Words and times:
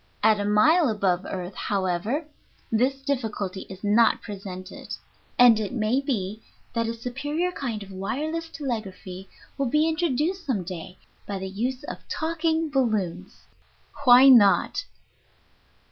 At 0.23 0.39
a 0.39 0.45
mile 0.45 0.89
above 0.89 1.27
earth, 1.29 1.53
however, 1.53 2.25
this 2.71 3.03
difficulty 3.03 3.67
is 3.69 3.83
not 3.83 4.19
presented, 4.23 4.95
and 5.37 5.59
it 5.59 5.73
may 5.73 6.01
be 6.01 6.41
that 6.73 6.87
a 6.87 6.93
superior 6.95 7.51
kind 7.51 7.83
of 7.83 7.91
wireless 7.91 8.49
telegraphy 8.49 9.29
will 9.59 9.67
be 9.69 9.87
introduced 9.87 10.43
some 10.47 10.63
day 10.63 10.97
by 11.27 11.37
the 11.37 11.45
use 11.49 11.83
of 11.83 11.99
talking 12.09 12.67
balloons. 12.71 13.43
Why 14.03 14.27
not? 14.27 14.85